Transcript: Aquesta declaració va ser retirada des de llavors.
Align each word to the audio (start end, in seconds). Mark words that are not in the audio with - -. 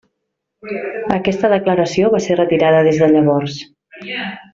Aquesta 1.17 1.51
declaració 1.51 2.09
va 2.15 2.21
ser 2.29 2.37
retirada 2.39 2.81
des 2.89 3.03
de 3.03 3.11
llavors. 3.13 3.59